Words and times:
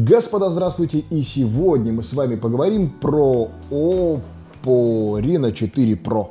Господа, 0.00 0.48
здравствуйте! 0.48 1.02
И 1.10 1.22
сегодня 1.22 1.92
мы 1.92 2.04
с 2.04 2.12
вами 2.12 2.36
поговорим 2.36 2.88
про 2.88 3.50
Oppo 3.68 4.20
Reno 5.20 5.52
4 5.52 5.94
Pro. 5.94 6.28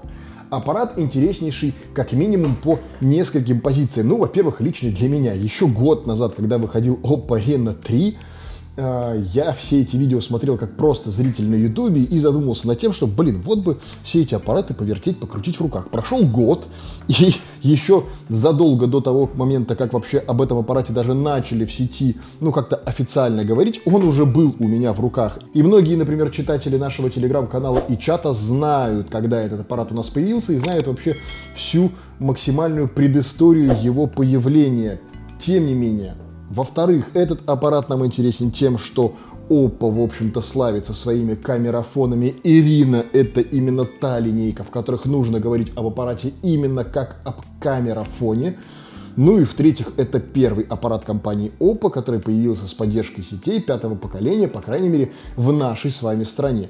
Аппарат 0.50 0.94
интереснейший 0.98 1.74
как 1.94 2.14
минимум 2.14 2.56
по 2.56 2.80
нескольким 3.02 3.60
позициям. 3.60 4.08
Ну, 4.08 4.20
во-первых, 4.20 4.62
лично 4.62 4.90
для 4.92 5.10
меня. 5.10 5.34
Еще 5.34 5.68
год 5.68 6.08
назад, 6.08 6.36
когда 6.36 6.58
выходил 6.58 6.98
Oppo 7.04 7.46
Reno 7.46 7.74
3, 7.74 8.16
Э, 8.16 8.37
я 8.78 9.54
все 9.54 9.82
эти 9.82 9.96
видео 9.96 10.22
смотрел 10.22 10.58
как 10.58 10.78
просто 10.78 11.10
зритель 11.10 11.50
на 11.50 11.56
ютубе 11.56 12.04
и 12.04 12.20
задумался 12.20 12.68
над 12.68 12.80
тем, 12.80 12.94
что, 12.94 13.08
блин, 13.08 13.42
вот 13.44 13.60
бы 13.60 13.78
все 14.04 14.22
эти 14.22 14.36
аппараты 14.36 14.76
повертеть, 14.76 15.20
покрутить 15.20 15.58
в 15.58 15.62
руках. 15.62 15.90
Прошел 15.90 16.24
год, 16.24 16.68
и 17.08 17.34
еще 17.62 18.04
задолго 18.30 18.86
до 18.86 19.02
того 19.02 19.30
момента, 19.34 19.76
как 19.76 19.94
вообще 19.94 20.20
об 20.20 20.42
этом 20.42 20.60
аппарате 20.60 20.94
даже 20.94 21.16
начали 21.16 21.66
в 21.66 21.72
сети, 21.72 22.18
ну, 22.40 22.52
как-то 22.52 22.76
официально 22.76 23.44
говорить, 23.44 23.82
он 23.86 24.04
уже 24.04 24.26
был 24.26 24.56
у 24.60 24.68
меня 24.68 24.94
в 24.94 25.00
руках. 25.00 25.40
И 25.56 25.64
многие, 25.64 25.96
например, 25.96 26.30
читатели 26.30 26.78
нашего 26.78 27.10
телеграм-канала 27.10 27.82
и 27.90 27.98
чата 27.98 28.34
знают, 28.34 29.10
когда 29.10 29.42
этот 29.42 29.62
аппарат 29.62 29.92
у 29.92 29.96
нас 29.96 30.10
появился, 30.10 30.54
и 30.54 30.58
знают 30.58 30.88
вообще 30.88 31.16
всю 31.56 31.92
максимальную 32.20 32.88
предысторию 32.88 33.76
его 33.82 34.06
появления. 34.06 35.02
Тем 35.40 35.66
не 35.66 35.74
менее, 35.74 36.16
во-вторых, 36.50 37.10
этот 37.14 37.48
аппарат 37.50 37.90
нам 37.90 38.06
интересен 38.06 38.52
тем, 38.52 38.78
что 38.78 39.16
Oppo, 39.50 39.90
в 39.92 40.02
общем-то, 40.02 40.42
славится 40.42 40.94
своими 40.94 41.36
камерафонами. 41.36 42.36
Ирина— 42.44 43.06
это 43.14 43.40
именно 43.40 43.86
та 43.86 44.20
линейка, 44.20 44.64
в 44.64 44.72
которых 44.72 45.06
нужно 45.06 45.40
говорить 45.40 45.72
об 45.76 45.88
аппарате 45.88 46.34
именно 46.42 46.84
как 46.84 47.18
об 47.24 47.36
камерафоне. 47.60 48.58
Ну 49.18 49.40
и 49.40 49.46
в-третьих, 49.46 49.94
это 49.98 50.20
первый 50.20 50.64
аппарат 50.70 51.04
компании 51.04 51.52
Oppo, 51.60 51.90
который 51.90 52.20
появился 52.20 52.68
с 52.68 52.76
поддержкой 52.76 53.24
сетей 53.24 53.60
пятого 53.60 53.96
поколения, 53.96 54.48
по 54.48 54.62
крайней 54.62 54.90
мере, 54.90 55.12
в 55.36 55.52
нашей 55.52 55.90
с 55.90 56.04
вами 56.04 56.24
стране. 56.24 56.70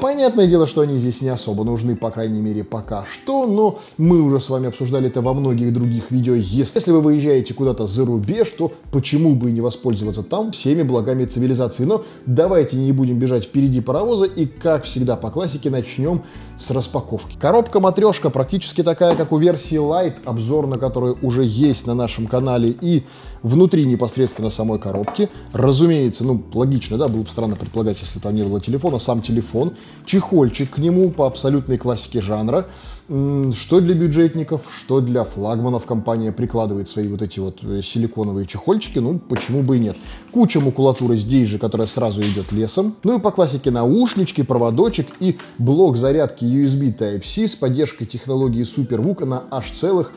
Понятное 0.00 0.46
дело, 0.46 0.68
что 0.68 0.82
они 0.82 0.96
здесь 0.98 1.22
не 1.22 1.28
особо 1.28 1.64
нужны, 1.64 1.96
по 1.96 2.12
крайней 2.12 2.40
мере, 2.40 2.62
пока 2.62 3.04
что, 3.04 3.48
но 3.48 3.80
мы 3.96 4.22
уже 4.22 4.38
с 4.38 4.48
вами 4.48 4.68
обсуждали 4.68 5.08
это 5.08 5.22
во 5.22 5.34
многих 5.34 5.74
других 5.74 6.12
видео. 6.12 6.34
Если 6.34 6.92
вы 6.92 7.00
выезжаете 7.00 7.52
куда-то 7.52 7.88
за 7.88 8.06
рубеж, 8.06 8.48
то 8.56 8.70
почему 8.92 9.34
бы 9.34 9.50
и 9.50 9.52
не 9.52 9.60
воспользоваться 9.60 10.22
там 10.22 10.52
всеми 10.52 10.84
благами 10.84 11.24
цивилизации. 11.24 11.82
Но 11.82 12.04
давайте 12.26 12.76
не 12.76 12.92
будем 12.92 13.18
бежать 13.18 13.46
впереди 13.46 13.80
паровоза 13.80 14.26
и, 14.26 14.46
как 14.46 14.84
всегда 14.84 15.16
по 15.16 15.32
классике, 15.32 15.68
начнем 15.68 16.22
с 16.60 16.70
распаковки. 16.70 17.36
Коробка-матрешка 17.38 18.30
практически 18.30 18.84
такая, 18.84 19.16
как 19.16 19.32
у 19.32 19.38
версии 19.38 19.78
Lite, 19.78 20.18
обзор 20.24 20.68
на 20.68 20.78
которую 20.78 21.18
уже 21.22 21.42
есть 21.44 21.87
на 21.88 21.94
нашем 21.94 22.26
канале 22.26 22.70
и 22.80 23.02
внутри 23.42 23.84
непосредственно 23.84 24.50
самой 24.50 24.78
коробки. 24.78 25.28
Разумеется, 25.52 26.24
ну, 26.24 26.42
логично, 26.52 26.98
да, 26.98 27.08
было 27.08 27.22
бы 27.22 27.28
странно 27.28 27.56
предполагать, 27.56 27.98
если 28.00 28.18
там 28.18 28.34
не 28.34 28.42
было 28.42 28.60
телефона, 28.60 28.98
сам 28.98 29.22
телефон, 29.22 29.72
чехольчик 30.04 30.70
к 30.70 30.78
нему 30.78 31.10
по 31.10 31.26
абсолютной 31.26 31.78
классике 31.78 32.20
жанра. 32.20 32.66
Что 33.08 33.80
для 33.80 33.94
бюджетников, 33.94 34.70
что 34.78 35.00
для 35.00 35.24
флагманов 35.24 35.86
компания 35.86 36.30
прикладывает 36.30 36.90
свои 36.90 37.08
вот 37.08 37.22
эти 37.22 37.40
вот 37.40 37.60
э, 37.62 37.80
силиконовые 37.82 38.46
чехольчики, 38.46 38.98
ну, 38.98 39.18
почему 39.18 39.62
бы 39.62 39.78
и 39.78 39.80
нет. 39.80 39.96
Куча 40.30 40.60
макулатуры 40.60 41.16
здесь 41.16 41.48
же, 41.48 41.58
которая 41.58 41.86
сразу 41.86 42.20
идет 42.20 42.52
лесом. 42.52 42.96
Ну 43.04 43.16
и 43.16 43.20
по 43.20 43.30
классике 43.30 43.70
наушнички, 43.70 44.42
проводочек 44.42 45.06
и 45.20 45.38
блок 45.56 45.96
зарядки 45.96 46.44
USB 46.44 46.94
Type-C 46.94 47.48
с 47.48 47.54
поддержкой 47.54 48.04
технологии 48.04 48.62
SuperVOOC 48.62 49.24
на 49.24 49.44
аж 49.50 49.70
целых 49.70 50.12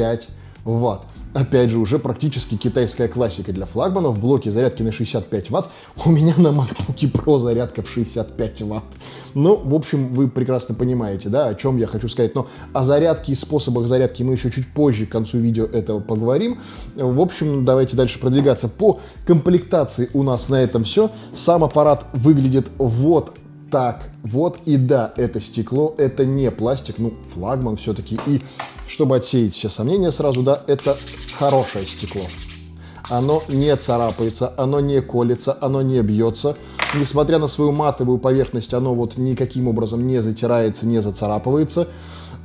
65 0.00 0.28
ватт. 0.64 1.02
Опять 1.32 1.70
же, 1.70 1.78
уже 1.78 2.00
практически 2.00 2.56
китайская 2.56 3.06
классика 3.06 3.52
для 3.52 3.64
флагманов. 3.64 4.18
Блоки 4.18 4.48
зарядки 4.48 4.82
на 4.82 4.90
65 4.90 5.50
ватт. 5.50 5.68
У 6.04 6.10
меня 6.10 6.34
на 6.36 6.48
MacBook 6.48 7.12
Pro 7.12 7.38
зарядка 7.38 7.82
в 7.82 7.88
65 7.88 8.62
ватт. 8.62 8.84
Ну, 9.34 9.54
в 9.54 9.72
общем, 9.74 10.12
вы 10.12 10.26
прекрасно 10.26 10.74
понимаете, 10.74 11.28
да, 11.28 11.46
о 11.46 11.54
чем 11.54 11.76
я 11.76 11.86
хочу 11.86 12.08
сказать. 12.08 12.34
Но 12.34 12.48
о 12.72 12.82
зарядке 12.82 13.32
и 13.32 13.34
способах 13.36 13.86
зарядки 13.86 14.24
мы 14.24 14.32
еще 14.32 14.50
чуть 14.50 14.66
позже, 14.72 15.06
к 15.06 15.10
концу 15.10 15.38
видео 15.38 15.66
этого 15.66 16.00
поговорим. 16.00 16.58
В 16.96 17.20
общем, 17.20 17.64
давайте 17.64 17.96
дальше 17.96 18.18
продвигаться. 18.18 18.68
По 18.68 18.98
комплектации 19.24 20.10
у 20.14 20.24
нас 20.24 20.48
на 20.48 20.56
этом 20.56 20.82
все. 20.82 21.12
Сам 21.36 21.62
аппарат 21.62 22.06
выглядит 22.12 22.66
вот 22.76 23.38
так. 23.70 24.10
Вот 24.22 24.58
и 24.66 24.76
да, 24.76 25.12
это 25.16 25.40
стекло, 25.40 25.94
это 25.96 26.26
не 26.26 26.50
пластик, 26.50 26.96
ну, 26.98 27.12
флагман 27.32 27.76
все-таки. 27.76 28.18
И 28.26 28.42
чтобы 28.86 29.16
отсеять 29.16 29.54
все 29.54 29.68
сомнения 29.68 30.12
сразу, 30.12 30.42
да, 30.42 30.62
это 30.66 30.96
хорошее 31.38 31.86
стекло. 31.86 32.22
Оно 33.08 33.42
не 33.48 33.74
царапается, 33.76 34.52
оно 34.56 34.80
не 34.80 35.00
колется, 35.00 35.56
оно 35.60 35.82
не 35.82 36.00
бьется. 36.02 36.56
Несмотря 36.94 37.38
на 37.38 37.48
свою 37.48 37.72
матовую 37.72 38.18
поверхность, 38.18 38.72
оно 38.74 38.94
вот 38.94 39.16
никаким 39.16 39.68
образом 39.68 40.06
не 40.06 40.22
затирается, 40.22 40.86
не 40.86 41.00
зацарапывается. 41.00 41.88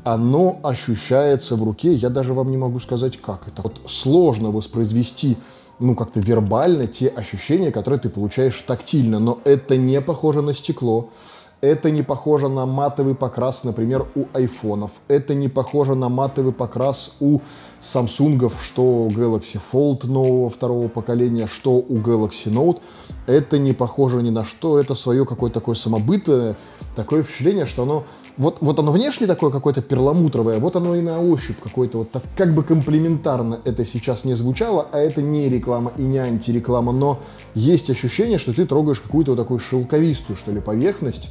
Оно 0.04 0.60
ощущается 0.64 1.56
в 1.56 1.64
руке, 1.64 1.94
я 1.94 2.10
даже 2.10 2.34
вам 2.34 2.52
не 2.52 2.58
могу 2.58 2.80
сказать, 2.80 3.18
как 3.18 3.48
это. 3.48 3.64
Вот 3.64 3.80
сложно 3.88 4.52
воспроизвести 4.52 5.38
ну, 5.80 5.96
как-то 5.96 6.20
вербально 6.20 6.88
те 6.88 7.08
ощущения, 7.08 7.72
которые 7.72 8.00
ты 8.00 8.10
получаешь 8.10 8.64
тактильно, 8.66 9.20
но 9.20 9.40
это 9.44 9.78
не 9.78 10.02
похоже 10.02 10.42
на 10.42 10.54
стекло, 10.54 11.10
это 11.62 11.90
не 11.90 12.04
похоже 12.04 12.48
на 12.48 12.66
матовый 12.66 13.16
покрас, 13.16 13.64
например, 13.64 14.06
у 14.16 14.26
айфонов. 14.34 14.92
Это 15.08 15.34
не 15.34 15.48
похоже 15.48 15.96
на 15.96 16.10
матовый 16.10 16.54
покрас 16.54 17.16
у 17.20 17.40
самсунгов, 17.86 18.62
что 18.64 19.08
Galaxy 19.12 19.60
Fold 19.72 20.08
нового 20.08 20.50
второго 20.50 20.88
поколения, 20.88 21.48
что 21.48 21.76
у 21.78 21.98
Galaxy 21.98 22.48
Note. 22.48 22.80
Это 23.28 23.58
не 23.58 23.74
похоже 23.74 24.22
ни 24.22 24.32
на 24.32 24.44
что. 24.44 24.80
Это 24.80 24.96
свое 24.96 25.26
какое-то 25.26 25.60
такое 25.60 25.76
самобытное, 25.76 26.58
такое 26.96 27.24
впечатление, 27.24 27.66
что 27.66 27.84
оно 27.84 28.06
вот, 28.38 28.58
вот 28.60 28.80
оно 28.80 28.92
внешне 28.92 29.28
такое 29.28 29.50
какое-то 29.50 29.82
перламутровое, 29.82 30.60
вот 30.60 30.76
оно 30.76 30.96
и 30.96 31.02
на 31.02 31.22
ощупь 31.22 31.58
какое-то 31.64 32.00
вот 32.00 32.12
так, 32.12 32.24
как 32.36 32.54
бы 32.54 32.64
комплементарно 32.64 33.60
это 33.64 33.86
сейчас 33.86 34.26
не 34.26 34.34
звучало, 34.34 34.88
а 34.92 35.00
это 35.00 35.22
не 35.22 35.48
реклама 35.48 35.94
и 35.98 36.02
не 36.02 36.18
антиреклама, 36.18 36.92
но 36.92 37.20
есть 37.54 37.90
ощущение, 37.90 38.38
что 38.38 38.54
ты 38.54 38.66
трогаешь 38.66 39.00
какую-то 39.00 39.32
вот 39.32 39.38
такую 39.38 39.60
шелковистую, 39.60 40.36
что 40.36 40.52
ли, 40.52 40.60
поверхность, 40.60 41.30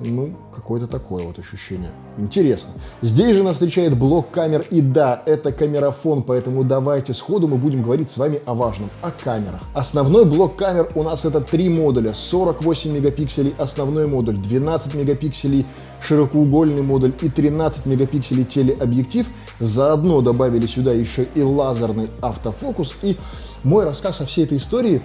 ну, 0.00 0.34
какое-то 0.54 0.86
такое 0.86 1.24
вот 1.24 1.38
ощущение. 1.38 1.90
Интересно. 2.18 2.72
Здесь 3.00 3.36
же 3.36 3.42
нас 3.42 3.54
встречает 3.54 3.96
блок 3.96 4.30
камер. 4.30 4.64
И 4.70 4.80
да, 4.80 5.22
это 5.24 5.52
камерафон, 5.52 6.22
поэтому 6.22 6.64
давайте 6.64 7.12
сходу 7.12 7.48
мы 7.48 7.56
будем 7.56 7.82
говорить 7.82 8.10
с 8.10 8.16
вами 8.16 8.40
о 8.44 8.54
важном, 8.54 8.90
о 9.02 9.10
камерах. 9.10 9.60
Основной 9.72 10.24
блок 10.24 10.56
камер 10.56 10.90
у 10.94 11.02
нас 11.02 11.24
это 11.24 11.40
три 11.40 11.68
модуля. 11.68 12.12
48 12.12 12.92
мегапикселей 12.92 13.54
основной 13.58 14.06
модуль, 14.06 14.36
12 14.36 14.94
мегапикселей 14.94 15.66
широкоугольный 16.02 16.82
модуль 16.82 17.12
и 17.22 17.28
13 17.28 17.86
мегапикселей 17.86 18.44
телеобъектив. 18.44 19.26
Заодно 19.60 20.20
добавили 20.20 20.66
сюда 20.66 20.92
еще 20.92 21.26
и 21.34 21.42
лазерный 21.42 22.08
автофокус. 22.20 22.96
И 23.02 23.16
мой 23.62 23.84
рассказ 23.84 24.20
о 24.20 24.26
всей 24.26 24.44
этой 24.44 24.58
истории 24.58 25.00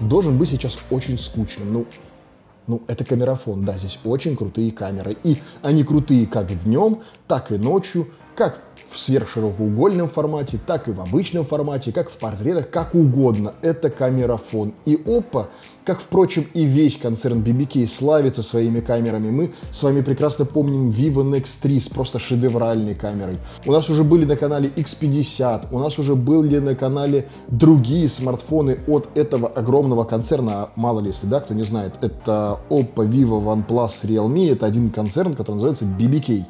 должен 0.00 0.38
быть 0.38 0.50
сейчас 0.50 0.78
очень 0.90 1.18
скучным. 1.18 1.72
Ну, 1.72 1.86
ну, 2.68 2.82
это 2.86 3.04
камерафон, 3.04 3.64
да, 3.64 3.76
здесь 3.78 3.98
очень 4.04 4.36
крутые 4.36 4.70
камеры. 4.72 5.16
И 5.24 5.38
они 5.62 5.82
крутые 5.82 6.26
как 6.26 6.46
днем, 6.62 7.00
так 7.26 7.50
и 7.50 7.56
ночью, 7.56 8.06
как 8.38 8.60
в 8.88 8.96
сверхширокоугольном 9.00 10.08
формате, 10.08 10.60
так 10.64 10.86
и 10.86 10.92
в 10.92 11.00
обычном 11.00 11.44
формате, 11.44 11.90
как 11.90 12.08
в 12.08 12.16
портретах, 12.18 12.70
как 12.70 12.94
угодно. 12.94 13.54
Это 13.62 13.90
камерафон. 13.90 14.74
И 14.84 14.94
Oppo, 14.94 15.46
как, 15.84 16.00
впрочем, 16.00 16.46
и 16.54 16.64
весь 16.64 16.96
концерн 16.96 17.40
BBK 17.40 17.88
славится 17.88 18.44
своими 18.44 18.78
камерами. 18.78 19.30
Мы 19.30 19.50
с 19.72 19.82
вами 19.82 20.02
прекрасно 20.02 20.44
помним 20.44 20.90
Vivo 20.90 21.24
Nex3 21.24 21.80
с 21.80 21.88
просто 21.88 22.20
шедевральной 22.20 22.94
камерой. 22.94 23.38
У 23.66 23.72
нас 23.72 23.90
уже 23.90 24.04
были 24.04 24.24
на 24.24 24.36
канале 24.36 24.68
X50, 24.68 25.66
у 25.72 25.80
нас 25.80 25.98
уже 25.98 26.14
были 26.14 26.60
на 26.60 26.76
канале 26.76 27.26
другие 27.48 28.08
смартфоны 28.08 28.78
от 28.86 29.08
этого 29.16 29.48
огромного 29.48 30.04
концерна. 30.04 30.68
Мало 30.76 31.00
ли, 31.00 31.08
если 31.08 31.26
да, 31.26 31.40
кто 31.40 31.54
не 31.54 31.64
знает, 31.64 31.94
это 32.02 32.60
Oppo, 32.70 33.04
Vivo, 33.04 33.42
OnePlus, 33.42 34.04
Realme. 34.04 34.52
Это 34.52 34.66
один 34.66 34.90
концерн, 34.90 35.34
который 35.34 35.56
называется 35.56 35.84
BBK. 35.84 36.44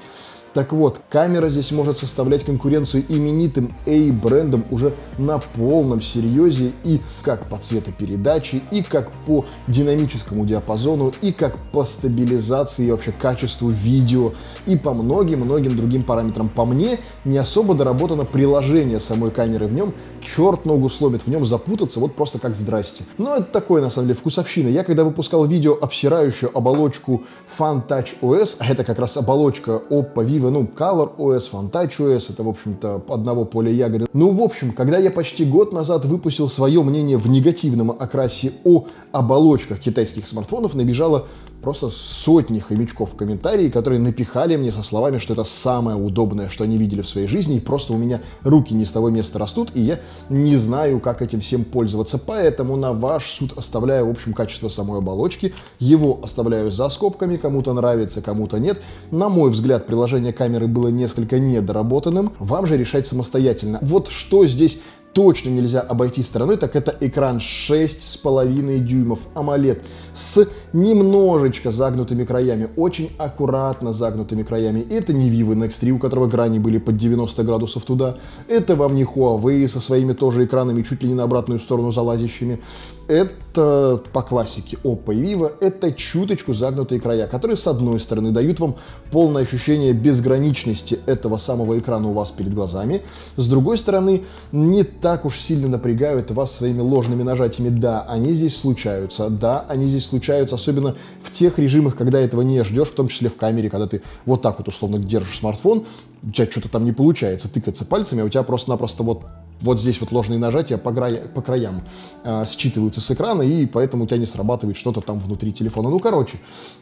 Так 0.58 0.72
вот, 0.72 1.00
камера 1.08 1.50
здесь 1.50 1.70
может 1.70 1.98
составлять 1.98 2.44
конкуренцию 2.44 3.04
именитым 3.08 3.72
A-брендам 3.86 4.64
уже 4.72 4.92
на 5.16 5.38
полном 5.38 6.02
серьезе 6.02 6.72
и 6.82 7.00
как 7.22 7.46
по 7.46 7.58
цветопередаче, 7.58 8.60
и 8.72 8.82
как 8.82 9.12
по 9.24 9.44
динамическому 9.68 10.44
диапазону, 10.44 11.12
и 11.22 11.30
как 11.30 11.56
по 11.70 11.84
стабилизации 11.84 12.86
и 12.86 12.90
вообще 12.90 13.12
качеству 13.12 13.68
видео, 13.68 14.32
и 14.66 14.74
по 14.74 14.94
многим-многим 14.94 15.76
другим 15.76 16.02
параметрам. 16.02 16.48
По 16.48 16.64
мне, 16.64 16.98
не 17.24 17.38
особо 17.38 17.74
доработано 17.74 18.24
приложение 18.24 18.98
самой 18.98 19.30
камеры 19.30 19.68
в 19.68 19.72
нем, 19.72 19.94
черт 20.20 20.64
ногу 20.64 20.88
сломит 20.88 21.22
в 21.22 21.28
нем 21.28 21.44
запутаться, 21.44 22.00
вот 22.00 22.16
просто 22.16 22.40
как 22.40 22.56
здрасте. 22.56 23.04
Но 23.16 23.36
это 23.36 23.44
такое, 23.44 23.80
на 23.80 23.90
самом 23.90 24.08
деле, 24.08 24.18
вкусовщина. 24.18 24.66
Я 24.66 24.82
когда 24.82 25.04
выпускал 25.04 25.44
видео, 25.44 25.78
обсирающую 25.80 26.50
оболочку 26.52 27.22
Fun 27.56 27.86
Touch 27.86 28.08
OS, 28.22 28.56
а 28.58 28.66
это 28.66 28.82
как 28.82 28.98
раз 28.98 29.16
оболочка 29.16 29.80
Oppo 29.88 30.26
Vivo 30.26 30.47
альтернатива, 30.48 30.50
ну, 30.50 30.68
Color 30.76 31.16
OS, 31.16 31.50
Fantouch 31.52 31.98
OS, 31.98 32.32
это, 32.32 32.42
в 32.42 32.48
общем-то, 32.48 33.02
одного 33.08 33.44
поля 33.44 33.70
ягоды. 33.70 34.06
Ну, 34.12 34.30
в 34.30 34.40
общем, 34.40 34.72
когда 34.72 34.98
я 34.98 35.10
почти 35.10 35.44
год 35.44 35.72
назад 35.72 36.04
выпустил 36.04 36.48
свое 36.48 36.82
мнение 36.82 37.16
в 37.16 37.28
негативном 37.28 37.90
окрасе 37.90 38.52
о 38.64 38.86
оболочках 39.12 39.80
китайских 39.80 40.26
смартфонов, 40.26 40.74
набежало 40.74 41.26
просто 41.62 41.90
сотни 41.90 42.58
хомячков 42.58 43.12
в 43.12 43.16
комментарии, 43.16 43.68
которые 43.68 43.98
напихали 43.98 44.56
мне 44.56 44.72
со 44.72 44.82
словами, 44.82 45.18
что 45.18 45.32
это 45.32 45.44
самое 45.44 45.96
удобное, 45.96 46.48
что 46.48 46.64
они 46.64 46.78
видели 46.78 47.02
в 47.02 47.08
своей 47.08 47.26
жизни, 47.26 47.56
и 47.56 47.60
просто 47.60 47.92
у 47.92 47.96
меня 47.96 48.20
руки 48.42 48.74
не 48.74 48.84
с 48.84 48.92
того 48.92 49.10
места 49.10 49.38
растут, 49.38 49.70
и 49.74 49.80
я 49.80 50.00
не 50.28 50.56
знаю, 50.56 51.00
как 51.00 51.22
этим 51.22 51.40
всем 51.40 51.64
пользоваться. 51.64 52.18
Поэтому 52.18 52.76
на 52.76 52.92
ваш 52.92 53.30
суд 53.30 53.52
оставляю, 53.56 54.06
в 54.06 54.10
общем, 54.10 54.32
качество 54.32 54.68
самой 54.68 54.98
оболочки, 54.98 55.52
его 55.78 56.20
оставляю 56.22 56.70
за 56.70 56.88
скобками, 56.88 57.36
кому-то 57.36 57.72
нравится, 57.72 58.22
кому-то 58.22 58.58
нет. 58.58 58.80
На 59.10 59.28
мой 59.28 59.50
взгляд, 59.50 59.86
приложение 59.86 60.32
камеры 60.32 60.66
было 60.66 60.88
несколько 60.88 61.38
недоработанным, 61.38 62.32
вам 62.38 62.66
же 62.66 62.76
решать 62.76 63.06
самостоятельно. 63.06 63.78
Вот 63.82 64.08
что 64.08 64.46
здесь 64.46 64.80
точно 65.12 65.50
нельзя 65.50 65.80
обойти 65.80 66.22
стороной, 66.22 66.56
так 66.56 66.76
это 66.76 66.94
экран 67.00 67.38
6,5 67.38 68.78
дюймов 68.78 69.20
AMOLED 69.34 69.82
с 70.14 70.48
немножечко 70.72 71.70
загнутыми 71.70 72.24
краями, 72.24 72.68
очень 72.76 73.10
аккуратно 73.18 73.92
загнутыми 73.92 74.42
краями. 74.42 74.80
Это 74.80 75.12
не 75.12 75.30
Vivo 75.30 75.54
Nex3, 75.54 75.90
у 75.90 75.98
которого 75.98 76.26
грани 76.26 76.58
были 76.58 76.78
под 76.78 76.96
90 76.96 77.42
градусов 77.44 77.84
туда. 77.84 78.16
Это 78.48 78.76
вам 78.76 78.94
не 78.94 79.04
Huawei 79.04 79.66
со 79.68 79.80
своими 79.80 80.12
тоже 80.12 80.44
экранами 80.44 80.82
чуть 80.82 81.02
ли 81.02 81.08
не 81.08 81.14
на 81.14 81.24
обратную 81.24 81.58
сторону 81.58 81.90
залазящими. 81.90 82.60
Это 83.08 84.02
по 84.12 84.20
классике 84.20 84.76
Oppo 84.84 85.14
и 85.14 85.34
Vivo, 85.34 85.50
это 85.60 85.92
чуточку 85.92 86.52
загнутые 86.52 87.00
края, 87.00 87.26
которые 87.26 87.56
с 87.56 87.66
одной 87.66 88.00
стороны 88.00 88.32
дают 88.32 88.60
вам 88.60 88.76
полное 89.10 89.42
ощущение 89.42 89.94
безграничности 89.94 90.98
этого 91.06 91.38
самого 91.38 91.78
экрана 91.78 92.10
у 92.10 92.12
вас 92.12 92.30
перед 92.30 92.52
глазами, 92.52 93.00
с 93.36 93.48
другой 93.48 93.78
стороны 93.78 94.24
не 94.52 94.84
так 94.84 95.24
уж 95.24 95.40
сильно 95.40 95.68
напрягают 95.68 96.30
вас 96.32 96.54
своими 96.54 96.82
ложными 96.82 97.22
нажатиями. 97.22 97.70
Да, 97.70 98.02
они 98.02 98.32
здесь 98.32 98.58
случаются, 98.58 99.30
да, 99.30 99.64
они 99.68 99.86
здесь 99.86 100.04
случаются, 100.04 100.56
особенно 100.56 100.94
в 101.22 101.32
тех 101.32 101.58
режимах, 101.58 101.96
когда 101.96 102.20
этого 102.20 102.42
не 102.42 102.62
ждешь, 102.62 102.88
в 102.88 102.94
том 102.94 103.08
числе 103.08 103.30
в 103.30 103.36
камере, 103.36 103.70
когда 103.70 103.86
ты 103.86 104.02
вот 104.26 104.42
так 104.42 104.58
вот 104.58 104.68
условно 104.68 104.98
держишь 104.98 105.38
смартфон, 105.38 105.86
у 106.22 106.30
тебя 106.30 106.46
что-то 106.50 106.68
там 106.68 106.84
не 106.84 106.92
получается 106.92 107.48
тыкаться 107.48 107.86
пальцами, 107.86 108.22
а 108.22 108.26
у 108.26 108.28
тебя 108.28 108.42
просто-напросто 108.42 109.02
вот 109.02 109.22
вот 109.60 109.80
здесь 109.80 110.00
вот 110.00 110.12
ложные 110.12 110.38
нажатия 110.38 110.78
по, 110.78 110.92
края, 110.92 111.28
по 111.28 111.42
краям 111.42 111.82
э, 112.24 112.44
считываются 112.46 113.00
с 113.00 113.10
экрана, 113.10 113.42
и 113.42 113.66
поэтому 113.66 114.04
у 114.04 114.06
тебя 114.06 114.18
не 114.18 114.26
срабатывает 114.26 114.76
что-то 114.76 115.00
там 115.00 115.18
внутри 115.18 115.52
телефона. 115.52 115.90
Ну, 115.90 115.98
короче, 115.98 116.38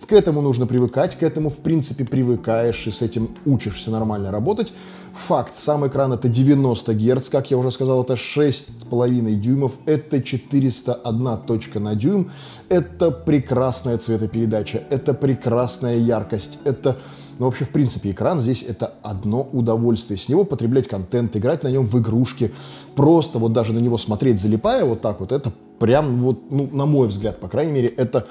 к 0.07 0.13
этому 0.13 0.43
нужно 0.43 0.67
привыкать, 0.67 1.17
к 1.17 1.23
этому, 1.23 1.51
в 1.51 1.59
принципе, 1.59 2.05
привыкаешь 2.05 2.87
и 2.87 2.91
с 2.91 3.03
этим 3.03 3.31
учишься 3.45 3.91
нормально 3.91 4.31
работать. 4.31 4.73
Факт, 5.29 5.57
сам 5.57 5.87
экран 5.87 6.13
это 6.13 6.29
90 6.29 6.95
Гц, 6.95 7.29
как 7.31 7.51
я 7.51 7.57
уже 7.57 7.71
сказал, 7.71 8.03
это 8.03 8.15
6,5 8.15 9.35
дюймов, 9.37 9.73
это 9.87 10.21
401 10.21 11.39
точка 11.47 11.81
на 11.81 11.95
дюйм, 11.95 12.31
это 12.69 13.11
прекрасная 13.11 13.97
цветопередача, 13.97 14.83
это 14.91 15.15
прекрасная 15.15 15.97
яркость, 15.97 16.59
это 16.65 16.99
но 17.39 17.47
вообще, 17.47 17.65
в 17.65 17.71
принципе, 17.71 18.11
экран 18.11 18.39
здесь 18.39 18.63
это 18.63 18.95
одно 19.03 19.49
удовольствие. 19.53 20.19
С 20.19 20.29
него 20.29 20.45
потреблять 20.45 20.89
контент, 20.89 21.37
играть 21.37 21.63
на 21.63 21.69
нем 21.69 21.87
в 21.87 21.99
игрушки, 21.99 22.53
просто 22.95 23.39
вот 23.39 23.53
даже 23.53 23.73
на 23.73 23.79
него 23.79 23.99
смотреть, 23.99 24.41
залипая 24.41 24.85
вот 24.85 25.01
так 25.01 25.21
вот, 25.21 25.33
это 25.33 25.53
прям 25.79 26.19
вот, 26.19 26.51
ну, 26.51 26.69
на 26.73 26.87
мой 26.87 27.09
взгляд, 27.09 27.39
по 27.39 27.49
крайней 27.49 27.73
мере, 27.73 27.89
это 27.89 28.27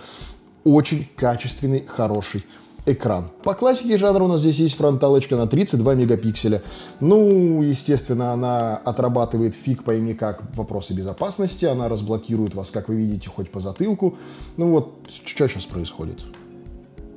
очень 0.63 1.07
качественный, 1.15 1.85
хороший 1.85 2.43
экран. 2.85 3.29
По 3.43 3.53
классике 3.53 3.97
жанра 3.97 4.23
у 4.23 4.27
нас 4.27 4.41
здесь 4.41 4.57
есть 4.57 4.75
фронталочка 4.75 5.35
на 5.35 5.47
32 5.47 5.95
мегапикселя. 5.95 6.61
Ну, 6.99 7.61
естественно, 7.61 8.31
она 8.31 8.77
отрабатывает 8.77 9.55
фиг 9.55 9.83
пойми 9.83 10.13
как 10.13 10.55
вопросы 10.55 10.93
безопасности, 10.93 11.65
она 11.65 11.89
разблокирует 11.89 12.53
вас, 12.53 12.71
как 12.71 12.89
вы 12.89 12.95
видите, 12.95 13.29
хоть 13.29 13.49
по 13.49 13.59
затылку. 13.59 14.17
Ну 14.57 14.71
вот, 14.71 14.95
что 15.25 15.47
сейчас 15.47 15.65
происходит? 15.65 16.23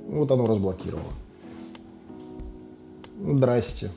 Вот 0.08 0.31
оно 0.31 0.46
разблокировало. 0.46 1.12
Здрасте. 3.25 3.91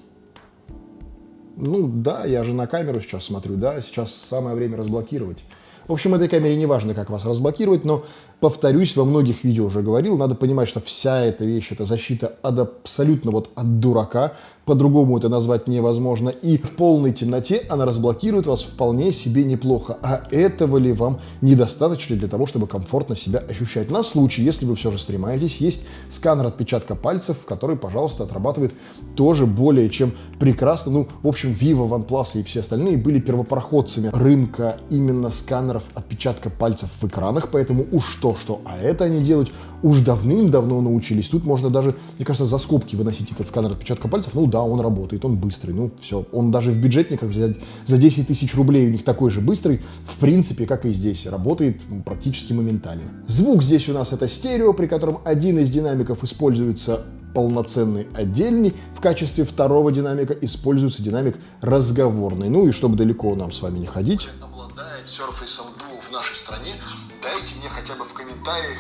Ну 1.57 1.87
да, 1.87 2.25
я 2.25 2.43
же 2.43 2.53
на 2.53 2.65
камеру 2.65 3.01
сейчас 3.01 3.25
смотрю, 3.25 3.55
да, 3.55 3.81
сейчас 3.81 4.13
самое 4.13 4.55
время 4.55 4.77
разблокировать. 4.77 5.43
В 5.87 5.93
общем, 5.93 6.15
этой 6.15 6.27
камере 6.27 6.55
не 6.55 6.65
важно, 6.65 6.93
как 6.93 7.09
вас 7.09 7.25
разблокировать, 7.25 7.83
но 7.83 8.05
повторюсь, 8.41 8.95
во 8.95 9.05
многих 9.05 9.43
видео 9.43 9.65
уже 9.65 9.81
говорил, 9.81 10.17
надо 10.17 10.35
понимать, 10.35 10.67
что 10.67 10.81
вся 10.81 11.21
эта 11.21 11.45
вещь, 11.45 11.71
это 11.71 11.85
защита 11.85 12.33
от 12.41 12.59
абсолютно 12.59 13.31
вот 13.31 13.51
от 13.55 13.79
дурака, 13.79 14.33
по-другому 14.65 15.17
это 15.17 15.29
назвать 15.29 15.67
невозможно, 15.67 16.29
и 16.29 16.57
в 16.57 16.71
полной 16.71 17.13
темноте 17.13 17.65
она 17.69 17.85
разблокирует 17.85 18.45
вас 18.45 18.63
вполне 18.63 19.11
себе 19.11 19.43
неплохо. 19.43 19.97
А 20.01 20.21
этого 20.31 20.77
ли 20.77 20.93
вам 20.93 21.19
недостаточно 21.41 22.15
для 22.15 22.27
того, 22.27 22.45
чтобы 22.45 22.67
комфортно 22.67 23.15
себя 23.15 23.39
ощущать? 23.39 23.91
На 23.91 24.03
случай, 24.03 24.43
если 24.43 24.65
вы 24.65 24.75
все 24.75 24.91
же 24.91 24.97
стремаетесь, 24.97 25.57
есть 25.57 25.85
сканер 26.09 26.45
отпечатка 26.47 26.95
пальцев, 26.95 27.37
который, 27.45 27.75
пожалуйста, 27.75 28.23
отрабатывает 28.23 28.73
тоже 29.15 29.45
более 29.45 29.89
чем 29.89 30.13
прекрасно. 30.39 30.91
Ну, 30.91 31.07
в 31.21 31.27
общем, 31.27 31.51
Vivo, 31.59 31.89
OnePlus 31.89 32.39
и 32.39 32.43
все 32.43 32.61
остальные 32.61 32.97
были 32.97 33.19
первопроходцами 33.19 34.09
рынка 34.13 34.77
именно 34.89 35.31
сканеров 35.31 35.83
отпечатка 35.95 36.49
пальцев 36.49 36.89
в 37.01 37.07
экранах, 37.07 37.49
поэтому 37.51 37.85
уж 37.91 38.15
то, 38.31 38.37
что, 38.39 38.61
а 38.65 38.77
это 38.77 39.05
они 39.05 39.21
делать 39.21 39.51
уж 39.83 39.99
давным-давно 39.99 40.81
научились. 40.81 41.27
Тут 41.27 41.43
можно 41.43 41.69
даже, 41.69 41.95
мне 42.17 42.25
кажется, 42.25 42.45
за 42.45 42.57
скобки 42.59 42.95
выносить 42.95 43.31
этот 43.31 43.47
сканер 43.47 43.71
отпечатка 43.71 44.07
пальцев. 44.07 44.33
Ну 44.33 44.45
да, 44.45 44.61
он 44.61 44.79
работает, 44.79 45.25
он 45.25 45.37
быстрый, 45.37 45.71
ну 45.71 45.91
все. 46.01 46.25
Он 46.31 46.51
даже 46.51 46.71
в 46.71 46.77
бюджетниках 46.77 47.33
за, 47.33 47.55
за 47.85 47.97
10 47.97 48.27
тысяч 48.27 48.55
рублей 48.55 48.87
у 48.87 48.91
них 48.91 49.03
такой 49.03 49.31
же 49.31 49.41
быстрый, 49.41 49.81
в 50.05 50.17
принципе, 50.17 50.65
как 50.65 50.85
и 50.85 50.91
здесь. 50.91 51.25
Работает 51.25 51.81
практически 52.05 52.53
моментально. 52.53 53.03
Звук 53.27 53.63
здесь 53.63 53.89
у 53.89 53.93
нас 53.93 54.13
это 54.13 54.27
стерео, 54.27 54.73
при 54.73 54.87
котором 54.87 55.19
один 55.25 55.59
из 55.59 55.69
динамиков 55.69 56.23
используется 56.23 57.03
полноценный 57.33 58.07
отдельный. 58.13 58.73
В 58.95 59.01
качестве 59.01 59.45
второго 59.45 59.91
динамика 59.91 60.33
используется 60.33 61.01
динамик 61.01 61.37
разговорный. 61.61 62.49
Ну 62.49 62.67
и 62.67 62.71
чтобы 62.71 62.95
далеко 62.95 63.35
нам 63.35 63.51
с 63.51 63.61
вами 63.61 63.79
не 63.79 63.87
ходить. 63.87 64.29
Обладает 64.41 65.05
Duo 65.05 66.01
в 66.07 66.11
нашей 66.11 66.35
стране. 66.35 66.73
Дайте 67.21 67.53
мне 67.55 67.69
хотя 67.69 67.93
бы 67.95 68.03
в 68.03 68.13
комментариях 68.13 68.79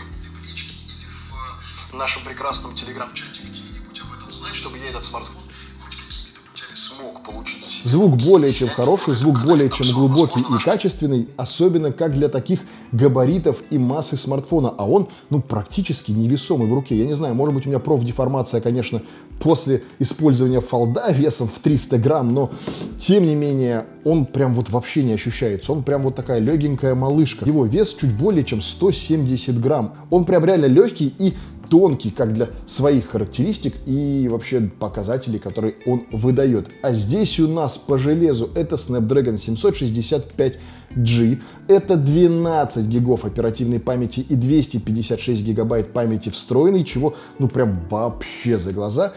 в 1.91 1.93
нашем 1.93 2.23
прекрасном 2.23 2.73
телеграм-чате 2.73 3.43
где-нибудь 3.43 3.99
об 3.99 4.13
этом 4.13 4.33
знать, 4.33 4.55
чтобы 4.55 4.79
я 4.79 4.89
этот 4.89 5.05
смартфон 5.05 5.43
хоть 5.83 5.95
какими-то 5.95 6.41
путями 6.41 6.73
смог 6.73 7.23
получить. 7.23 7.60
Звук 7.83 8.17
более 8.17 8.51
чем 8.51 8.69
хороший, 8.69 9.15
звук 9.15 9.43
более 9.43 9.69
чем 9.69 9.87
глубокий 9.91 10.41
и 10.41 10.63
качественный, 10.63 11.27
особенно 11.35 11.91
как 11.91 12.13
для 12.13 12.29
таких 12.29 12.59
габаритов 12.91 13.63
и 13.71 13.77
массы 13.77 14.17
смартфона, 14.17 14.73
а 14.77 14.87
он, 14.87 15.07
ну, 15.29 15.41
практически 15.41 16.11
невесомый 16.11 16.67
в 16.67 16.73
руке. 16.73 16.95
Я 16.97 17.07
не 17.07 17.13
знаю, 17.13 17.33
может 17.33 17.55
быть, 17.55 17.65
у 17.65 17.69
меня 17.69 17.79
профдеформация, 17.79 18.61
конечно, 18.61 19.01
после 19.39 19.81
использования 19.97 20.61
фолда 20.61 21.11
весом 21.11 21.47
в 21.47 21.59
300 21.59 21.97
грамм, 21.97 22.33
но, 22.33 22.51
тем 22.99 23.25
не 23.25 23.35
менее, 23.35 23.87
он 24.03 24.25
прям 24.25 24.53
вот 24.53 24.69
вообще 24.69 25.03
не 25.03 25.13
ощущается. 25.13 25.71
Он 25.71 25.83
прям 25.83 26.03
вот 26.03 26.15
такая 26.15 26.39
легенькая 26.39 26.93
малышка. 26.93 27.45
Его 27.45 27.65
вес 27.65 27.93
чуть 27.93 28.15
более 28.15 28.43
чем 28.43 28.61
170 28.61 29.59
грамм. 29.59 29.95
Он 30.09 30.25
прям 30.25 30.45
реально 30.45 30.65
легкий 30.65 31.13
и 31.17 31.33
тонкий, 31.71 32.11
как 32.11 32.33
для 32.33 32.49
своих 32.67 33.11
характеристик 33.11 33.73
и 33.85 34.27
вообще 34.29 34.69
показателей, 34.77 35.39
которые 35.39 35.75
он 35.85 36.03
выдает. 36.11 36.67
А 36.83 36.91
здесь 36.91 37.39
у 37.39 37.47
нас 37.47 37.77
по 37.77 37.97
железу 37.97 38.49
это 38.55 38.75
Snapdragon 38.75 39.35
765G, 39.35 41.39
это 41.69 41.95
12 41.95 42.85
гигов 42.87 43.23
оперативной 43.23 43.79
памяти 43.79 44.19
и 44.19 44.35
256 44.35 45.41
гигабайт 45.41 45.93
памяти 45.93 46.27
встроенной, 46.27 46.83
чего 46.83 47.15
ну 47.39 47.47
прям 47.47 47.79
вообще 47.89 48.59
за 48.59 48.73
глаза 48.73 49.13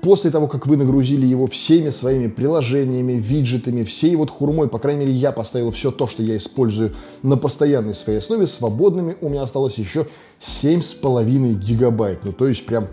после 0.00 0.30
того, 0.30 0.46
как 0.46 0.66
вы 0.66 0.76
нагрузили 0.76 1.26
его 1.26 1.46
всеми 1.46 1.90
своими 1.90 2.28
приложениями, 2.28 3.12
виджетами, 3.12 3.82
всей 3.82 4.14
вот 4.16 4.30
хурмой, 4.30 4.68
по 4.68 4.78
крайней 4.78 5.00
мере, 5.06 5.12
я 5.12 5.32
поставил 5.32 5.70
все 5.70 5.90
то, 5.90 6.06
что 6.06 6.22
я 6.22 6.36
использую 6.36 6.94
на 7.22 7.36
постоянной 7.36 7.94
своей 7.94 8.18
основе, 8.18 8.46
свободными 8.46 9.16
у 9.20 9.28
меня 9.28 9.42
осталось 9.42 9.78
еще 9.78 10.06
7,5 10.40 11.54
гигабайт. 11.54 12.24
Ну, 12.24 12.32
то 12.32 12.46
есть 12.46 12.64
прям 12.66 12.88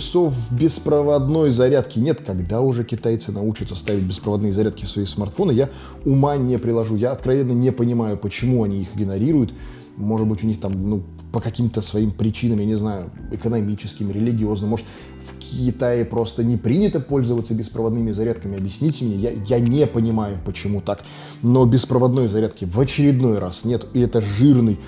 беспроводной 0.52 1.50
зарядке. 1.50 2.00
Нет, 2.00 2.22
когда 2.24 2.62
уже 2.62 2.84
китайцы 2.84 3.32
научатся 3.32 3.74
ставить 3.74 4.04
беспроводные 4.04 4.54
зарядки 4.54 4.86
в 4.86 4.90
свои 4.92 5.06
смартфоны, 5.06 5.54
я 5.54 5.70
ума 6.06 6.38
не 6.38 6.60
приложу. 6.60 6.96
Я 6.96 7.14
откровенно 7.14 7.54
не 7.54 7.72
понимаю, 7.72 8.16
почему 8.16 8.64
они 8.64 8.82
их 8.82 8.96
генерируют 8.96 9.54
может 10.00 10.28
быть, 10.28 10.44
у 10.44 10.48
них 10.48 10.60
там, 10.60 10.72
ну, 10.90 11.04
по 11.32 11.42
каким-то 11.42 11.82
своим 11.82 12.12
причинам, 12.12 12.60
я 12.60 12.66
не 12.66 12.76
знаю, 12.76 13.12
экономическим, 13.32 14.12
религиозным, 14.12 14.72
может, 14.72 14.86
в 15.28 15.38
Китае 15.38 16.06
просто 16.06 16.44
не 16.44 16.58
принято 16.58 17.00
пользоваться 17.00 17.54
беспроводными 17.54 18.12
зарядками. 18.12 18.58
Объясните 18.58 19.06
мне, 19.06 19.16
я, 19.16 19.32
я 19.32 19.60
не 19.60 19.86
понимаю, 19.86 20.38
почему 20.46 20.82
так. 20.82 21.04
Но 21.44 21.66
беспроводной 21.66 22.28
зарядки 22.28 22.66
в 22.66 22.80
очередной 22.80 23.38
раз 23.40 23.66
нет, 23.66 23.86
и 23.94 24.00
это 24.00 24.22
жирный, 24.22 24.80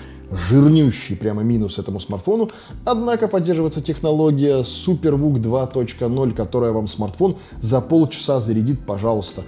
жирнющий 0.48 1.14
прямо 1.14 1.42
минус 1.42 1.78
этому 1.78 2.00
смартфону. 2.00 2.50
Однако 2.84 3.28
поддерживается 3.28 3.82
технология 3.82 4.62
SuperVOOC 4.62 5.34
2.0, 5.34 6.32
которая 6.32 6.72
вам 6.72 6.88
смартфон 6.88 7.36
за 7.60 7.80
полчаса 7.80 8.40
зарядит, 8.40 8.80
пожалуйста. 8.80 9.44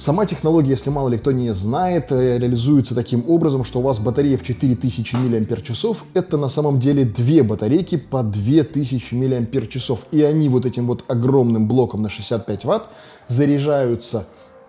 Сама 0.00 0.24
технология, 0.24 0.70
если 0.70 0.88
мало 0.88 1.10
ли 1.10 1.18
кто 1.18 1.30
не 1.30 1.52
знает, 1.52 2.10
э, 2.10 2.38
реализуется 2.38 2.94
таким 2.94 3.22
образом, 3.28 3.64
что 3.64 3.80
у 3.80 3.82
вас 3.82 3.98
батарея 3.98 4.38
в 4.38 4.42
4000 4.42 5.14
мАч, 5.14 5.98
это 6.14 6.38
на 6.38 6.48
самом 6.48 6.80
деле 6.80 7.04
две 7.04 7.42
батарейки 7.42 7.98
по 7.98 8.22
2000 8.22 9.14
мАч. 9.14 9.98
И 10.10 10.22
они 10.22 10.48
вот 10.48 10.64
этим 10.64 10.86
вот 10.86 11.04
огромным 11.06 11.68
блоком 11.68 12.00
на 12.00 12.08
65 12.08 12.64
Вт 12.64 12.84
заряжаются 13.28 14.26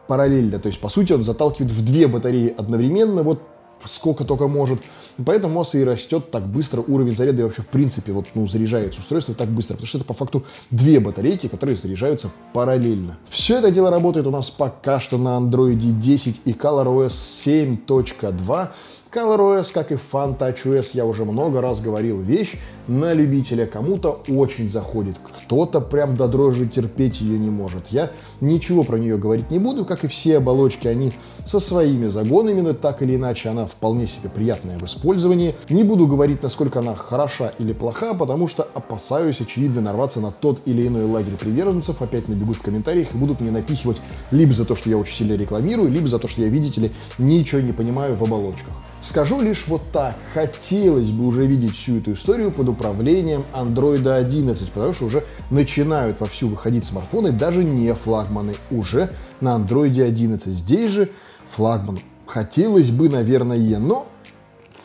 параллельно. 0.10 0.60
То 0.60 0.68
есть, 0.68 0.82
по 0.82 0.90
сути, 0.90 1.14
он 1.14 1.24
заталкивает 1.24 1.72
в 1.72 1.86
две 1.86 2.08
батареи 2.08 2.54
одновременно, 2.58 3.24
вот 3.24 3.42
сколько 3.86 4.24
только 4.24 4.48
может. 4.48 4.82
Поэтому 5.24 5.56
у 5.56 5.58
вас 5.60 5.76
и 5.76 5.84
растет 5.84 6.32
так 6.32 6.48
быстро 6.48 6.82
уровень 6.82 7.16
заряда 7.16 7.42
и 7.42 7.44
вообще 7.44 7.62
в 7.62 7.68
принципе 7.68 8.12
вот, 8.12 8.28
ну, 8.34 8.48
заряжается 8.48 9.02
устройство 9.02 9.34
так 9.36 9.50
быстро, 9.50 9.74
потому 9.74 9.88
что 9.88 9.98
это 9.98 10.06
по 10.06 10.14
факту 10.14 10.44
две 10.70 11.00
батарейки, 11.00 11.48
которые 11.48 11.76
заряжаются 11.76 12.32
параллельно. 12.54 13.18
Все 13.30 13.60
это 13.60 13.72
дело 13.72 13.90
работает 13.90 14.28
у 14.28 14.32
нас 14.32 14.50
пока 14.50 15.00
что 15.00 15.18
на 15.18 15.38
Android 15.38 15.76
10 15.76 16.42
и 16.46 16.52
ColorOS 16.52 17.10
7.2. 17.10 18.70
ColorOS, 19.14 19.74
как 19.74 19.92
и 19.92 19.96
FunTouchOS, 19.96 20.92
я 20.94 21.06
уже 21.06 21.26
много 21.26 21.60
раз 21.60 21.82
говорил, 21.82 22.22
вещь 22.22 22.56
на 22.88 23.14
любителя. 23.14 23.66
Кому-то 23.66 24.22
очень 24.30 24.70
заходит, 24.70 25.18
кто-то 25.18 25.82
прям 25.82 26.16
до 26.16 26.30
дрожи 26.30 26.66
терпеть 26.66 27.20
ее 27.20 27.38
не 27.38 27.50
может. 27.50 27.88
Я 27.90 28.12
ничего 28.40 28.86
про 28.86 28.98
нее 28.98 29.18
говорить 29.18 29.52
не 29.52 29.60
буду, 29.60 29.84
как 29.84 30.06
и 30.06 30.08
все 30.08 30.38
оболочки, 30.38 30.88
они 30.88 31.12
со 31.46 31.60
своими 31.60 32.08
загонами, 32.08 32.62
но 32.62 32.74
так 32.74 33.02
или 33.02 33.18
иначе 33.18 33.50
она 33.50 33.66
вполне 33.66 34.08
себе 34.08 34.30
приятная 34.30 34.80
в 34.80 34.84
использовании. 34.84 35.56
Не 35.70 35.84
буду 35.84 36.08
говорить, 36.08 36.42
насколько 36.42 36.80
она 36.80 36.96
хороша 36.96 37.52
или 37.60 37.74
плоха, 37.74 38.14
потому 38.14 38.48
что 38.48 38.66
опасаюсь, 38.74 39.42
очевидно, 39.42 39.82
нарваться 39.82 40.22
на 40.22 40.32
тот 40.32 40.62
или 40.64 40.88
иной 40.88 41.04
лагерь 41.04 41.36
приверженцев, 41.36 42.02
опять 42.02 42.30
набегут 42.30 42.56
в 42.56 42.62
комментариях 42.62 43.14
и 43.14 43.18
будут 43.18 43.42
мне 43.42 43.52
напихивать 43.52 43.98
либо 44.32 44.54
за 44.54 44.64
то, 44.64 44.78
что 44.78 44.90
я 44.90 44.98
очень 44.98 45.16
сильно 45.16 45.36
рекламирую, 45.36 45.92
либо 45.92 46.08
за 46.08 46.18
то, 46.18 46.30
что 46.30 46.42
я, 46.42 46.48
видите 46.48 46.80
ли, 46.80 46.92
ничего 47.18 47.60
не 47.60 47.74
понимаю 47.74 48.16
в 48.16 48.24
оболочках. 48.24 48.74
Скажу 49.02 49.42
лишь 49.42 49.66
вот 49.66 49.82
так, 49.92 50.16
хотелось 50.32 51.10
бы 51.10 51.26
уже 51.26 51.48
видеть 51.48 51.76
всю 51.76 51.98
эту 51.98 52.14
историю 52.14 52.52
под 52.52 52.70
управлением 52.70 53.44
Android 53.52 54.08
11, 54.08 54.72
потому 54.72 54.94
что 54.94 55.06
уже 55.06 55.24
начинают 55.50 56.20
вовсю 56.20 56.50
выходить 56.50 56.86
смартфоны, 56.86 57.32
даже 57.32 57.64
не 57.64 57.96
флагманы, 57.96 58.54
уже 58.70 59.10
на 59.40 59.56
Android 59.58 60.00
11. 60.00 60.54
Здесь 60.54 60.92
же 60.92 61.10
флагман. 61.50 62.00
Хотелось 62.28 62.92
бы, 62.92 63.10
наверное, 63.10 63.80
но 63.80 64.06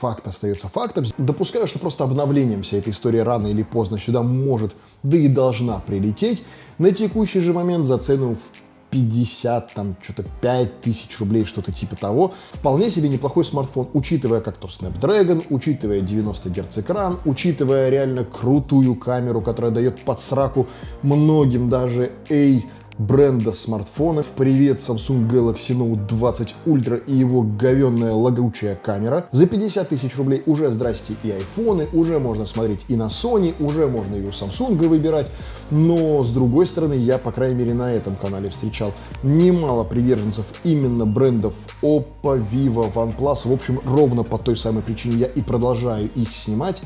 факт 0.01 0.27
остается 0.27 0.69
фактом. 0.69 1.05
Допускаю, 1.19 1.67
что 1.67 1.79
просто 1.79 2.05
обновлением 2.05 2.63
вся 2.63 2.79
эта 2.79 2.91
история 2.91 3.23
рано 3.23 3.49
или 3.49 3.63
поздно 3.63 3.99
сюда 3.99 4.23
может, 4.23 4.75
да 5.03 5.19
и 5.19 5.29
должна 5.29 5.81
прилететь. 5.81 6.43
На 6.79 6.91
текущий 6.91 7.41
же 7.41 7.53
момент 7.53 7.87
за 7.87 7.99
цену 7.99 8.37
в 8.37 8.66
50, 8.97 9.75
там, 9.75 9.97
что-то 10.01 10.25
5 10.41 10.81
тысяч 10.81 11.21
рублей, 11.21 11.45
что-то 11.45 11.71
типа 11.71 11.97
того. 11.97 12.33
Вполне 12.53 12.91
себе 12.91 13.11
неплохой 13.11 13.45
смартфон, 13.45 13.89
учитывая 13.93 14.41
как 14.41 14.57
то 14.57 14.69
Snapdragon, 14.69 15.45
учитывая 15.51 16.01
90 16.01 16.49
Гц 16.49 16.79
экран, 16.79 17.19
учитывая 17.27 17.91
реально 17.91 18.25
крутую 18.25 18.95
камеру, 18.95 19.43
которая 19.43 19.71
дает 19.71 20.01
под 20.01 20.21
сраку 20.21 20.67
многим 21.03 21.69
даже 21.69 22.13
A 22.31 22.63
бренда 22.99 23.53
смартфонов. 23.53 24.29
Привет 24.37 24.81
Samsung 24.81 25.29
Galaxy 25.31 25.77
Note 25.77 26.07
20 26.07 26.55
Ultra 26.67 27.03
и 27.07 27.15
его 27.15 27.43
говенная 27.43 28.13
лагучая 28.13 28.77
камера. 28.77 29.27
За 29.33 29.47
50 29.47 29.89
тысяч 29.89 30.17
рублей 30.17 30.43
уже 30.47 30.71
здрасте 30.71 31.15
и 31.23 31.31
айфоны, 31.31 31.89
уже 31.93 32.19
можно 32.19 32.47
смотреть 32.47 32.87
и 32.89 32.97
на 32.97 33.07
Sony, 33.07 33.55
уже 33.61 33.87
можно 33.87 34.15
и 34.15 34.23
у 34.23 34.31
Samsung 34.31 34.75
выбирать. 34.89 35.27
Но 35.71 36.23
с 36.23 36.31
другой 36.31 36.67
стороны, 36.67 36.95
я, 36.95 37.19
по 37.19 37.33
крайней 37.33 37.57
мере, 37.57 37.75
на 37.75 37.93
этом 37.93 38.17
канале 38.17 38.49
встречал 38.49 38.93
немало 39.23 39.85
приверженцев 39.85 40.47
именно 40.65 41.05
брендов 41.05 41.55
Oppo, 41.83 42.43
Vivo, 42.51 42.93
OnePlus. 42.93 43.49
В 43.49 43.53
общем, 43.53 43.81
ровно 43.85 44.23
по 44.23 44.39
той 44.39 44.57
самой 44.57 44.83
причине 44.83 45.17
я 45.17 45.27
и 45.27 45.43
продолжаю 45.43 46.09
их 46.15 46.35
снимать 46.35 46.83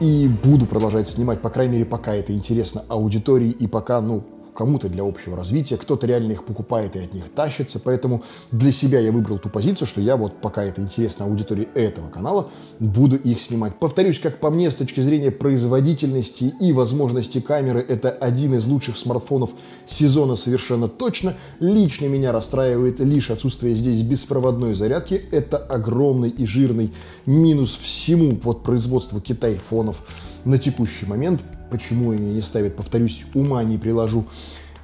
и 0.00 0.28
буду 0.42 0.66
продолжать 0.66 1.08
снимать, 1.08 1.40
по 1.40 1.50
крайней 1.50 1.74
мере, 1.74 1.84
пока 1.84 2.14
это 2.14 2.32
интересно 2.32 2.82
аудитории 2.88 3.50
и 3.50 3.68
пока, 3.68 4.00
ну, 4.00 4.24
кому-то 4.54 4.88
для 4.88 5.04
общего 5.04 5.36
развития, 5.36 5.76
кто-то 5.76 6.06
реально 6.06 6.32
их 6.32 6.44
покупает 6.44 6.96
и 6.96 7.00
от 7.00 7.14
них 7.14 7.24
тащится, 7.34 7.80
поэтому 7.80 8.22
для 8.50 8.72
себя 8.72 9.00
я 9.00 9.12
выбрал 9.12 9.38
ту 9.38 9.48
позицию, 9.48 9.86
что 9.86 10.00
я 10.00 10.16
вот 10.16 10.40
пока 10.40 10.64
это 10.64 10.82
интересно 10.82 11.24
аудитории 11.24 11.68
этого 11.74 12.08
канала, 12.10 12.48
буду 12.78 13.16
их 13.16 13.40
снимать. 13.40 13.76
Повторюсь, 13.78 14.18
как 14.18 14.38
по 14.38 14.50
мне, 14.50 14.70
с 14.70 14.74
точки 14.74 15.00
зрения 15.00 15.30
производительности 15.30 16.52
и 16.60 16.72
возможности 16.72 17.40
камеры, 17.40 17.84
это 17.86 18.10
один 18.10 18.54
из 18.54 18.66
лучших 18.66 18.98
смартфонов 18.98 19.50
сезона 19.86 20.36
совершенно 20.36 20.88
точно. 20.88 21.34
Лично 21.60 22.06
меня 22.06 22.32
расстраивает 22.32 23.00
лишь 23.00 23.30
отсутствие 23.30 23.74
здесь 23.74 24.00
беспроводной 24.02 24.74
зарядки. 24.74 25.22
Это 25.30 25.56
огромный 25.56 26.30
и 26.30 26.46
жирный 26.46 26.92
минус 27.26 27.74
всему 27.76 28.38
вот 28.42 28.62
производству 28.62 29.20
китайфонов 29.20 30.02
на 30.44 30.58
текущий 30.58 31.06
момент. 31.06 31.42
Почему 31.72 32.10
они 32.10 32.34
не 32.34 32.42
ставят, 32.42 32.76
повторюсь, 32.76 33.24
ума 33.32 33.64
не 33.64 33.78
приложу. 33.78 34.26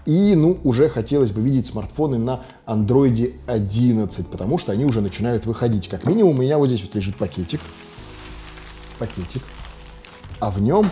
И, 0.07 0.35
ну, 0.35 0.59
уже 0.65 0.89
хотелось 0.89 1.33
бы 1.33 1.43
видеть 1.43 1.67
смартфоны 1.67 2.17
на 2.17 2.41
Android 2.67 3.35
11, 3.47 4.27
потому 4.29 4.57
что 4.57 4.73
они 4.73 4.87
уже 4.87 5.03
начинают 5.03 5.45
выходить. 5.45 5.87
Как 5.87 6.07
минимум, 6.07 6.39
у 6.39 6.41
меня 6.41 6.57
вот 6.57 6.69
здесь 6.69 6.83
вот 6.83 6.95
лежит 6.95 7.17
пакетик. 7.17 7.61
Пакетик. 8.99 9.43
А 10.41 10.51
в 10.51 10.63
нем 10.63 10.91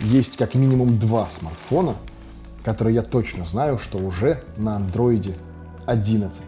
есть 0.00 0.36
как 0.36 0.56
минимум 0.56 0.98
два 0.98 1.30
смартфона, 1.30 1.94
которые 2.64 2.96
я 2.96 3.02
точно 3.02 3.44
знаю, 3.44 3.78
что 3.78 3.98
уже 3.98 4.42
на 4.56 4.80
Android 4.80 5.32
11. 5.86 6.42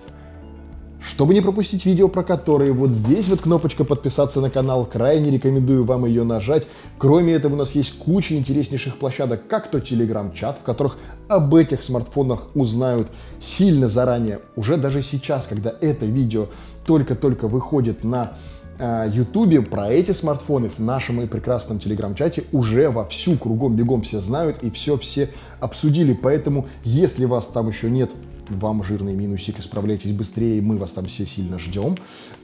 Чтобы 1.01 1.33
не 1.33 1.41
пропустить 1.41 1.87
видео, 1.87 2.09
про 2.09 2.25
которые 2.25 2.73
вот 2.73 2.91
здесь 2.91 3.29
вот 3.29 3.41
кнопочка 3.41 3.85
подписаться 3.85 4.41
на 4.41 4.51
канал, 4.51 4.85
крайне 4.85 5.31
рекомендую 5.31 5.85
вам 5.85 6.05
ее 6.07 6.25
нажать. 6.25 6.67
Кроме 6.99 7.35
этого, 7.35 7.55
у 7.55 7.57
нас 7.57 7.73
есть 7.73 7.99
куча 7.99 8.37
интереснейших 8.37 8.99
площадок, 8.99 9.47
как 9.47 9.71
то 9.71 9.81
телеграм-чат, 9.81 10.59
в 10.59 10.63
которых 10.63 10.99
об 11.29 11.55
этих 11.55 11.83
смартфонах 11.83 12.49
узнают 12.55 13.09
сильно 13.41 13.89
заранее. 13.89 14.41
Уже 14.57 14.77
даже 14.77 15.03
сейчас, 15.03 15.47
когда 15.47 15.73
это 15.81 16.05
видео 16.05 16.47
только-только 16.85 17.47
выходит 17.47 18.03
на 18.03 18.33
э, 18.79 19.11
Ютубе 19.13 19.63
про 19.63 19.91
эти 19.91 20.11
смартфоны 20.11 20.69
в 20.69 20.81
нашем 20.81 21.21
и 21.21 21.27
прекрасном 21.27 21.79
телеграм-чате 21.79 22.45
уже 22.51 22.91
вовсю 22.91 23.37
кругом 23.37 23.77
бегом 23.77 24.03
все 24.03 24.19
знают 24.19 24.63
и 24.63 24.71
все 24.71 24.97
все 24.97 25.29
обсудили. 25.61 26.13
Поэтому, 26.13 26.67
если 26.83 27.25
вас 27.25 27.47
там 27.47 27.69
еще 27.69 27.89
нет, 27.89 28.11
вам 28.49 28.83
жирный 28.83 29.15
минусик, 29.15 29.59
исправляйтесь 29.59 30.13
быстрее, 30.13 30.61
мы 30.61 30.79
вас 30.79 30.93
там 30.93 31.07
все 31.07 31.27
сильно 31.27 31.59
ждем. 31.59 31.97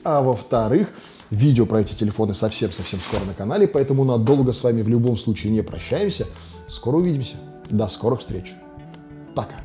А 0.03 0.21
во-вторых, 0.21 0.89
видео 1.29 1.65
про 1.65 1.81
эти 1.81 1.93
телефоны 1.93 2.33
совсем-совсем 2.33 2.99
скоро 2.99 3.23
на 3.25 3.33
канале, 3.33 3.67
поэтому 3.67 4.03
надолго 4.03 4.53
с 4.53 4.63
вами 4.63 4.81
в 4.81 4.87
любом 4.87 5.17
случае 5.17 5.51
не 5.51 5.61
прощаемся. 5.61 6.27
Скоро 6.67 6.97
увидимся. 6.97 7.35
До 7.69 7.87
скорых 7.87 8.19
встреч. 8.19 8.53
Пока. 9.33 9.55